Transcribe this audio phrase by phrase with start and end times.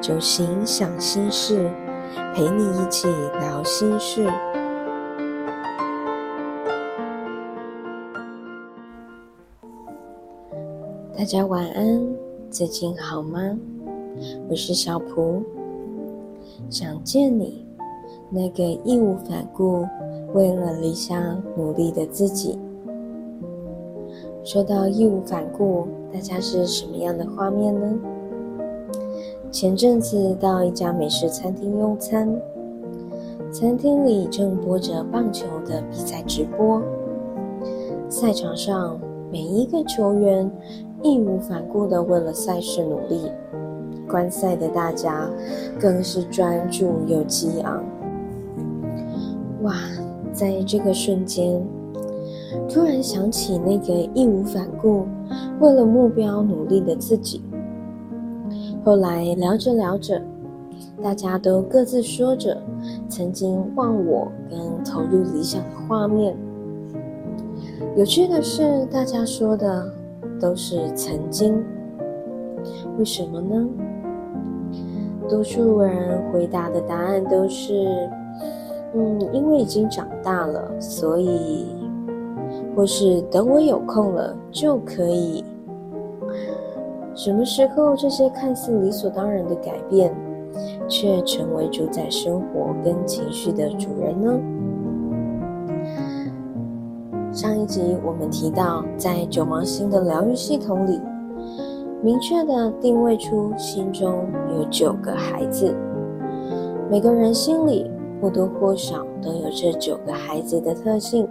[0.00, 1.68] 就心想心事，
[2.32, 3.08] 陪你一起
[3.40, 4.26] 聊心事。
[11.16, 12.00] 大家晚安，
[12.48, 13.40] 最近好吗？
[14.48, 15.42] 我是小蒲，
[16.70, 17.66] 想见你，
[18.30, 19.84] 那个义无反顾
[20.32, 22.56] 为了理想努力的自己。
[24.44, 27.98] 说到义无反顾，大家是什么样的画面呢？
[29.50, 32.28] 前阵子到一家美食餐厅用餐，
[33.50, 36.82] 餐厅里正播着棒球的比赛直播，
[38.10, 39.00] 赛场上
[39.32, 40.50] 每一个球员
[41.02, 43.32] 义无反顾的为了赛事努力，
[44.06, 45.28] 观赛的大家
[45.80, 47.82] 更是专注又激昂。
[49.62, 49.74] 哇，
[50.30, 51.60] 在这个瞬间。
[52.68, 55.06] 突然想起那个义无反顾、
[55.58, 57.42] 为了目标努力的自己。
[58.88, 60.18] 后来聊着聊着，
[61.02, 62.56] 大家都各自说着
[63.06, 66.34] 曾经忘我跟投入理想的画面。
[67.98, 69.92] 有趣的是，大家说的
[70.40, 71.62] 都是曾经。
[72.98, 73.68] 为什么呢？
[75.28, 78.08] 多数人回答的答案都是：
[78.94, 81.66] 嗯，因为已经长大了，所以。
[82.74, 85.44] 或是等我有空了就可以。
[87.18, 90.14] 什么时候这些看似理所当然的改变，
[90.86, 94.40] 却成为主宰生活跟情绪的主人呢？
[97.32, 101.00] 上一集我们提到，在九芒星的疗愈系统里，
[102.04, 104.24] 明确的定位出心中
[104.56, 105.74] 有九个孩子，
[106.88, 107.90] 每个人心里
[108.22, 111.28] 或多或少都有这九个孩子的特性。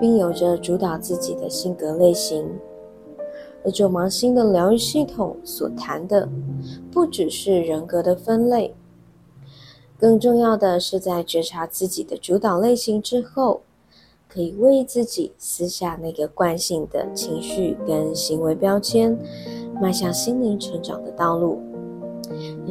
[0.00, 2.44] 并有着主导自己的性格类型，
[3.64, 6.28] 而九芒星的疗愈系统所谈的，
[6.90, 8.74] 不只是人格的分类，
[9.98, 13.60] 更重要的是在觉察自己的主导类型之后，
[14.28, 19.16] 可以为自己撕下那个惯性的情绪跟行为标签，
[19.80, 21.60] 迈向心灵成长的道路，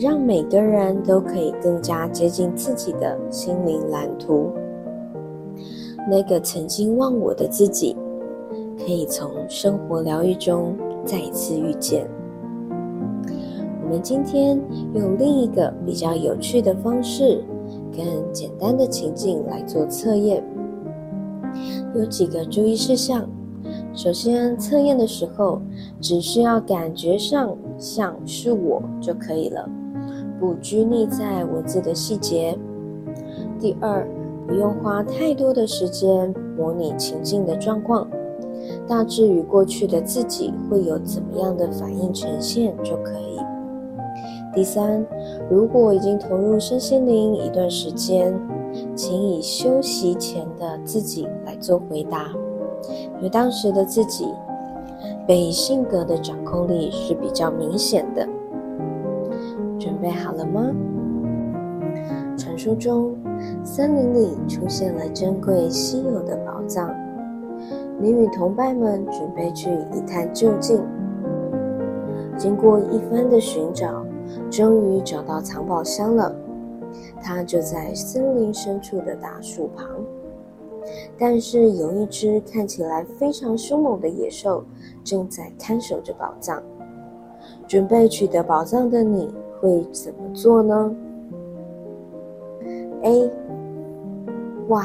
[0.00, 4.50] 让每个人都可以更加接近自己的心灵蓝图。
[6.10, 7.96] 那个曾经忘我的自己，
[8.78, 12.06] 可以从生活疗愈中再一次遇见。
[13.82, 14.60] 我们今天
[14.94, 17.44] 用另一个比较有趣的方式，
[17.92, 20.42] 跟简单的情境来做测验。
[21.94, 23.28] 有几个注意事项。
[23.94, 25.60] 首先，测验的时候
[26.00, 29.68] 只需要感觉上像是我就可以了，
[30.40, 32.58] 不拘泥在文字的细节。
[33.58, 34.06] 第二。
[34.46, 38.06] 不用花太多的时间模拟情境的状况，
[38.86, 43.38] 大致与过去的自己会有怎么样的反应呈现就可以。
[44.54, 45.04] 第三，
[45.50, 48.32] 如果已经投入身心灵一段时间，
[48.94, 52.30] 请以休息前的自己来做回答，
[53.16, 54.26] 因为当时的自己
[55.26, 58.28] 被性格的掌控力是比较明显的。
[59.78, 60.70] 准备好了吗？
[62.36, 63.16] 传说中。
[63.62, 66.94] 森林里出现了珍贵稀有的宝藏，
[68.00, 70.82] 你与同伴们准备去一探究竟。
[72.36, 74.04] 经过一番的寻找，
[74.50, 76.34] 终于找到藏宝箱了。
[77.22, 79.86] 它就在森林深处的大树旁，
[81.18, 84.64] 但是有一只看起来非常凶猛的野兽
[85.02, 86.62] 正在看守着宝藏。
[87.66, 90.94] 准备取得宝藏的你会怎么做呢
[93.02, 93.30] ？A，
[94.68, 94.84] 哇，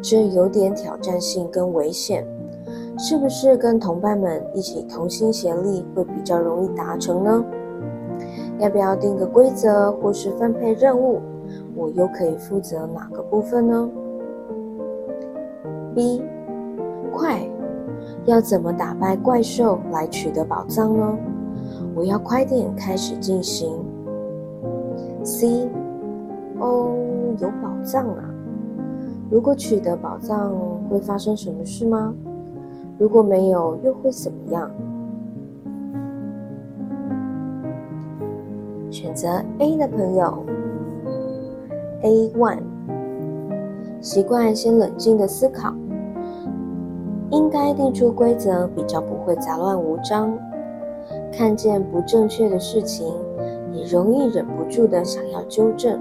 [0.00, 2.26] 这有点挑战性跟危险，
[2.98, 7.44] 是不是跟同伴们一起同心协力会比较容易达成呢？
[8.58, 11.20] 要不要定个规则或是分配任务？
[11.74, 13.90] 我又可以负责哪个部分呢
[15.94, 16.22] ？B，
[17.12, 17.40] 快，
[18.26, 21.18] 要怎么打败怪兽来取得宝藏呢？
[21.94, 23.72] 我要快点开始进行。
[25.24, 25.68] C，
[26.58, 26.94] 哦。
[27.38, 28.24] 有宝藏啊！
[29.28, 30.54] 如果取得宝藏，
[30.88, 32.14] 会发生什么事吗？
[32.98, 34.70] 如果没有，又会怎么样？
[38.90, 40.44] 选择 A 的朋友
[42.02, 42.60] ，A one，
[44.00, 45.74] 习惯先冷静的思考，
[47.30, 50.32] 应该定出规则，比较不会杂乱无章。
[51.32, 53.12] 看见不正确的事情，
[53.72, 56.00] 也容易忍不住的想要纠正。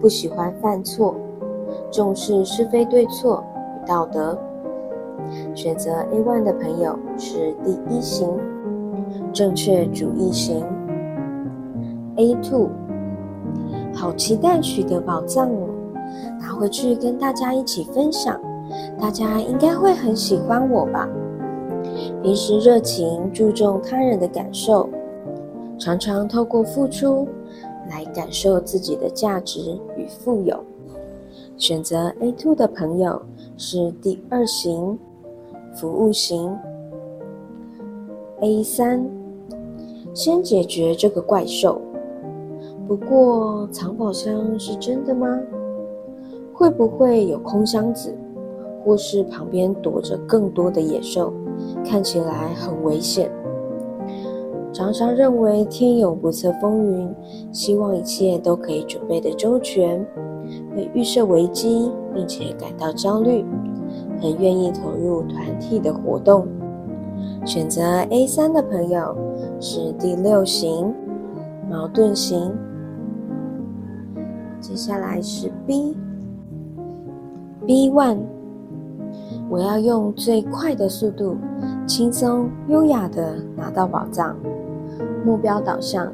[0.00, 1.14] 不喜欢犯错，
[1.94, 4.36] 重视是非对错与道德。
[5.54, 8.28] 选择 A one 的朋友是第一型，
[9.32, 10.66] 正确主义型。
[12.16, 12.68] A two，
[13.94, 15.68] 好期待取得宝藏哦！
[16.40, 18.40] 拿回去跟大家一起分享，
[19.00, 21.08] 大家应该会很喜欢我吧？
[22.24, 24.88] 平时热情，注重他人的感受，
[25.78, 27.28] 常常透过付出
[27.88, 30.58] 来感受自己的价值与富有。
[31.56, 33.20] 选择 A two 的朋友
[33.56, 34.98] 是第二型，
[35.74, 36.56] 服务型。
[38.40, 39.08] A 三，
[40.12, 41.80] 先解决这个怪兽。
[42.86, 45.40] 不过藏宝箱是真的吗？
[46.52, 48.14] 会不会有空箱子，
[48.84, 51.32] 或是旁边躲着更多的野兽，
[51.84, 53.30] 看起来很危险？
[54.72, 57.14] 常常认为天有不测风云，
[57.52, 60.04] 希望一切都可以准备的周全。
[60.74, 63.44] 会预设危机，并且感到焦虑，
[64.20, 66.46] 很愿意投入团体的活动。
[67.44, 69.16] 选择 A 三的朋友
[69.60, 70.94] 是第六型，
[71.70, 72.52] 矛盾型。
[74.60, 75.90] 接下来是 B，B
[77.90, 78.18] one，
[79.48, 81.36] 我要用最快的速度，
[81.86, 84.36] 轻松优雅的拿到宝藏。
[85.24, 86.12] 目标导向，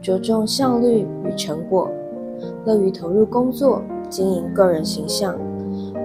[0.00, 1.88] 着重效率与成果。
[2.66, 3.80] 乐于投入工作，
[4.10, 5.38] 经营个人形象，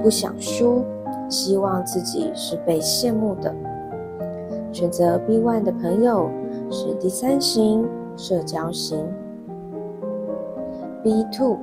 [0.04, 0.84] 不想输，
[1.28, 3.52] 希望自己是被羡慕的。
[4.72, 6.30] 选择 B one 的朋友
[6.70, 9.04] 是第三型社交型。
[11.04, 11.58] B two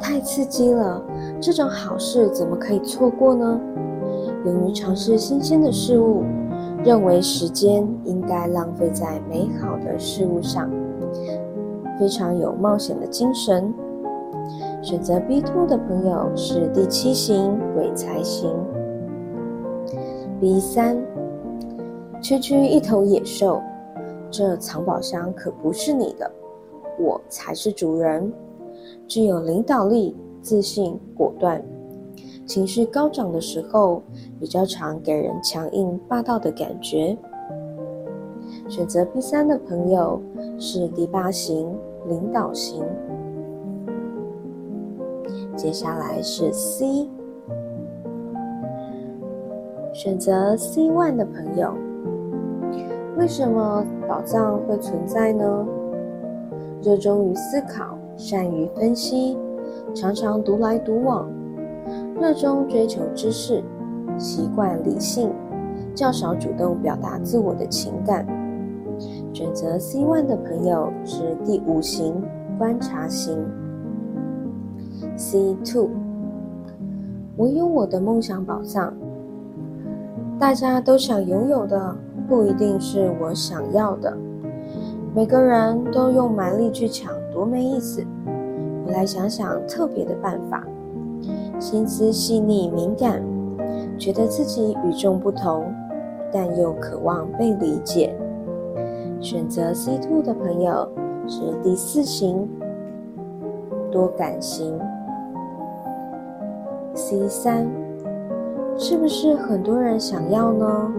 [0.00, 1.02] 太刺激了，
[1.40, 3.60] 这种好事怎么可以错过呢？
[4.46, 6.22] 勇于尝试新鲜的事物，
[6.84, 10.70] 认为时间应该浪费在美好的事物上。
[12.00, 13.72] 非常有冒险的精神。
[14.82, 18.50] 选择 B two 的朋友是第七型鬼才型。
[20.40, 20.96] B 三，
[22.22, 23.60] 区区一头野兽，
[24.30, 26.30] 这藏宝箱可不是你的，
[26.98, 28.32] 我才是主人。
[29.06, 31.62] 具有领导力、自信、果断，
[32.46, 34.02] 情绪高涨的时候，
[34.40, 37.14] 比较常给人强硬霸道的感觉。
[38.68, 40.18] 选择 B 三的朋友
[40.58, 41.68] 是第八型。
[42.10, 42.84] 领导型，
[45.56, 47.08] 接下来是 C，
[49.94, 51.72] 选择 C one 的朋友，
[53.16, 55.66] 为什么宝藏会存在呢？
[56.82, 59.38] 热衷于思考，善于分析，
[59.94, 61.30] 常常独来独往，
[62.20, 63.62] 热衷追求知识，
[64.18, 65.30] 习惯理性，
[65.94, 68.26] 较少主动表达自我的情感。
[69.32, 72.22] 选择 C one 的朋友是第五型
[72.58, 73.38] 观察型。
[75.16, 75.88] C two，
[77.36, 78.92] 我有我的梦想宝藏。
[80.38, 81.96] 大家都想拥有的，
[82.28, 84.16] 不一定是我想要的。
[85.14, 88.04] 每个人都用蛮力去抢，多没意思。
[88.86, 90.66] 我来想想特别的办法。
[91.58, 93.22] 心思细腻敏感，
[93.98, 95.72] 觉得自己与众不同，
[96.32, 98.14] 但又渴望被理解。
[99.20, 100.88] 选择 C two 的朋友
[101.28, 102.48] 是第四型
[103.92, 104.78] 多感型。
[106.94, 107.70] C 三
[108.78, 110.90] 是不是很多人想要呢？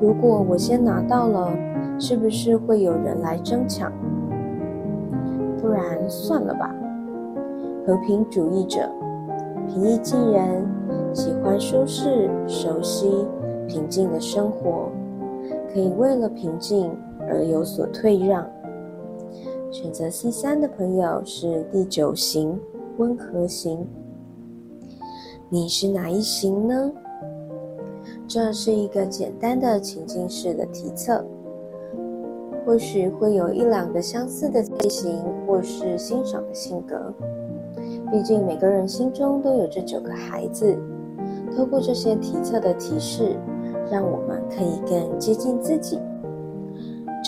[0.00, 1.50] 如果我先拿到了，
[1.98, 3.90] 是不是会有人来争抢？
[5.60, 6.74] 不然算了吧。
[7.86, 8.86] 和平主义者，
[9.68, 10.66] 平易近人，
[11.14, 13.26] 喜欢舒适、熟悉、
[13.66, 14.90] 平静的生活，
[15.72, 16.90] 可以为了平静。
[17.28, 18.48] 而有所退让。
[19.70, 22.58] 选择 C 三的朋友是第九型
[22.96, 23.86] 温和型。
[25.50, 26.92] 你是哪一型呢？
[28.26, 31.24] 这是一个简单的情境式的题测，
[32.66, 37.12] 或许会有一两个相似的类型，或是欣赏的性格。
[38.10, 40.76] 毕竟每个人心中都有这九个孩子。
[41.56, 43.36] 透过这些题测的提示，
[43.90, 45.98] 让我们可以更接近自己。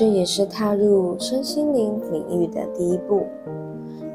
[0.00, 3.26] 这也是踏入身心灵领域的第一步。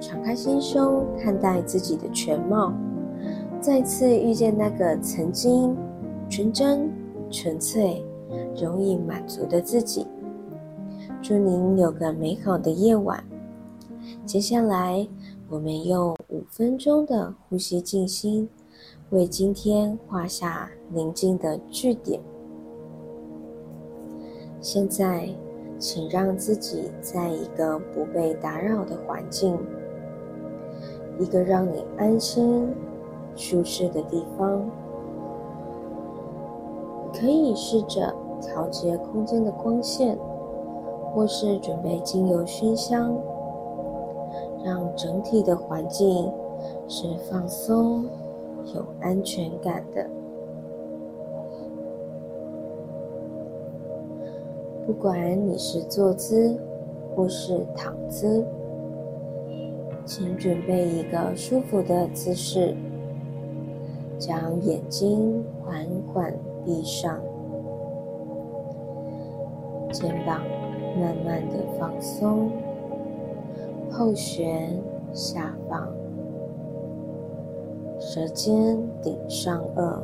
[0.01, 2.73] 敞开心胸，看待自己的全貌，
[3.61, 5.77] 再次遇见那个曾经
[6.27, 6.91] 纯真、
[7.29, 8.03] 纯粹、
[8.59, 10.07] 容易满足的自己。
[11.21, 13.23] 祝您有个美好的夜晚。
[14.25, 15.07] 接下来，
[15.47, 18.49] 我们用五分钟的呼吸静心，
[19.11, 22.19] 为今天画下宁静的句点。
[24.59, 25.29] 现在。
[25.77, 29.57] 请让自己在一个不被打扰的环境，
[31.19, 32.73] 一个让你安心、
[33.35, 34.69] 舒适的地方。
[37.13, 40.17] 可以试着调节空间的光线，
[41.13, 43.15] 或是准备精油熏香，
[44.63, 46.31] 让整体的环境
[46.87, 48.05] 是放松、
[48.73, 50.05] 有安全感的。
[54.85, 56.55] 不管你是坐姿
[57.15, 58.45] 或是躺姿，
[60.05, 62.75] 请准备一个舒服的姿势，
[64.19, 66.31] 将眼睛缓缓
[66.63, 67.19] 闭上，
[69.91, 70.41] 肩膀
[70.99, 72.51] 慢慢的放松，
[73.89, 74.69] 后旋
[75.13, 75.91] 下放，
[77.99, 79.97] 舌尖顶上颚，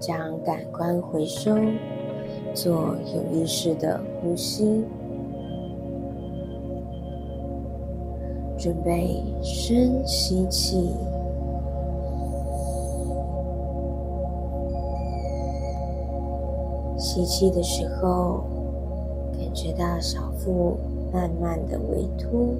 [0.00, 1.54] 将感官回收。
[2.54, 4.84] 做有意识的呼吸，
[8.58, 10.90] 准备深吸气，
[16.98, 18.42] 吸气的时候，
[19.38, 20.76] 感觉到小腹
[21.12, 22.56] 慢慢的微凸；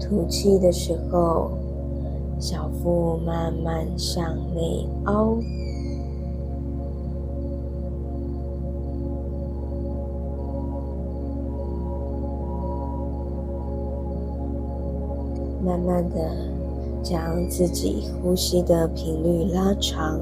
[0.00, 1.59] 吐气的时候。
[2.40, 5.36] 小腹慢慢向内凹，
[15.62, 16.34] 慢慢的
[17.02, 20.18] 将自己呼吸的频率拉长，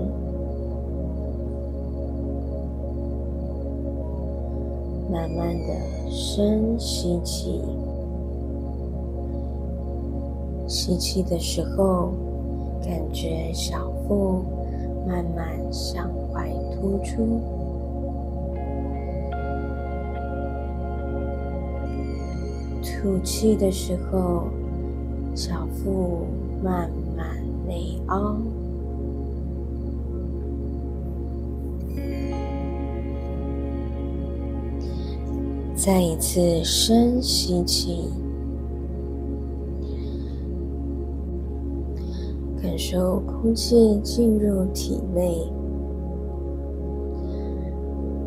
[5.08, 7.62] 慢慢的深吸气。
[10.68, 12.12] 吸气的时候，
[12.82, 14.44] 感觉小腹
[15.06, 17.40] 慢慢向外突出；
[22.82, 24.44] 吐气的时候，
[25.34, 26.26] 小腹
[26.62, 27.26] 慢慢
[27.66, 28.36] 内凹。
[35.74, 38.10] 再一次深吸气。
[42.78, 45.36] 感受空气进入体内，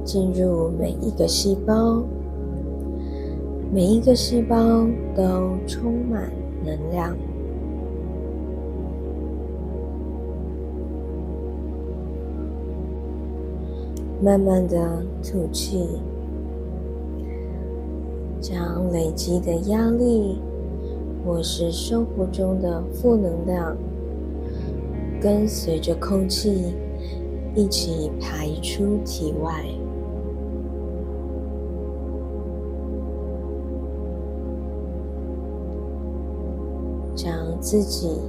[0.03, 2.03] 进入每一个细胞，
[3.73, 4.57] 每一个细胞
[5.15, 6.29] 都充满
[6.65, 7.15] 能量。
[14.21, 15.87] 慢慢的吐气，
[18.41, 20.41] 将累积的压力
[21.25, 23.77] 或是生活中的负能量。
[25.21, 26.75] 跟随着空气
[27.53, 29.63] 一起排出体外，
[37.15, 38.19] 将自己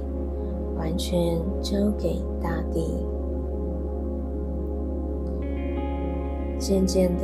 [0.77, 2.85] 完全交给大地。
[6.59, 7.23] 渐渐的，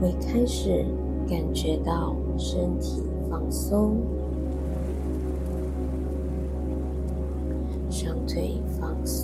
[0.00, 0.84] 会开始
[1.28, 3.00] 感觉到身体
[3.30, 3.96] 放松。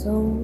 [0.06, 0.36] 松，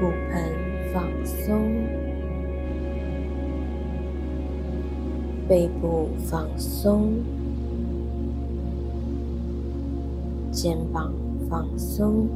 [0.00, 0.50] 骨盆
[0.94, 1.60] 放松，
[5.46, 7.12] 背部放松，
[10.50, 11.12] 肩膀
[11.50, 12.28] 放松，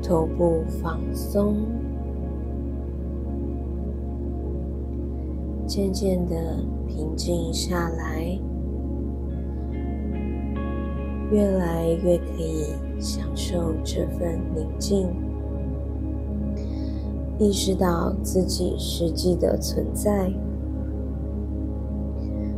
[0.00, 1.56] 头部放松，
[5.66, 6.62] 渐渐的。
[6.88, 8.40] 平静下来，
[11.30, 15.08] 越来越可以享受这份宁静，
[17.38, 20.30] 意识到自己实际的存在，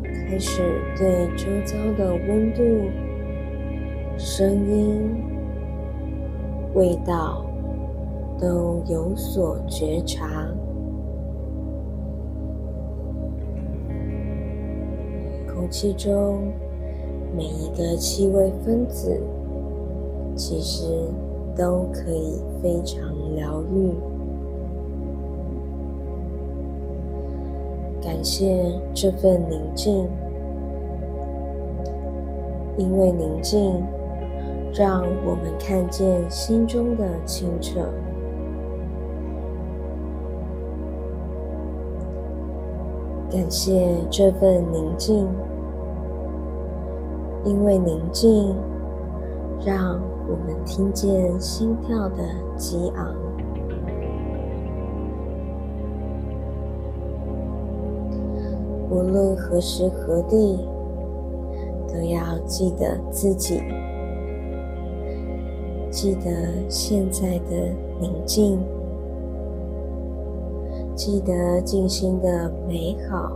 [0.05, 0.63] 开始
[0.97, 2.63] 对周遭的温度、
[4.17, 5.17] 声音、
[6.75, 7.45] 味道
[8.39, 10.47] 都有所觉察。
[15.53, 16.53] 空气中
[17.37, 19.21] 每一个气味分子，
[20.35, 20.85] 其实
[21.57, 23.01] 都可以非常
[23.35, 23.93] 疗愈。
[28.03, 30.09] 感谢这份宁静，
[32.77, 33.81] 因为宁静，
[34.75, 37.81] 让我们看见心中的清澈。
[43.31, 45.29] 感谢这份宁静。
[47.45, 48.55] 因为宁静，
[49.65, 52.17] 让我们听见心跳的
[52.57, 53.15] 激昂。
[58.91, 60.69] 无论何时何地，
[61.89, 63.63] 都要记得自己
[65.91, 66.31] 记得
[66.69, 68.61] 现在的宁静，
[70.95, 73.35] 记得静心的美好，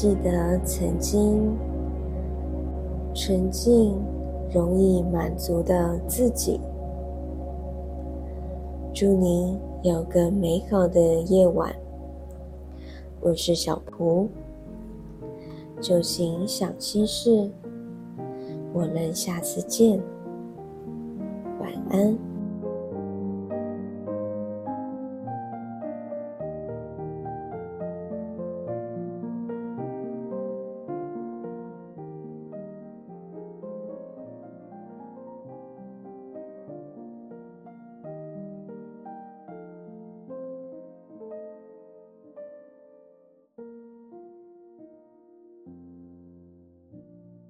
[0.00, 1.56] 记得曾经
[3.12, 3.98] 纯净、
[4.54, 6.60] 容易满足的自己。
[8.94, 11.74] 祝你有个美好的夜晚。
[13.20, 14.28] 我是小蒲，
[15.80, 17.50] 就行想心事，
[18.72, 20.00] 我们下次见，
[21.60, 22.16] 晚安。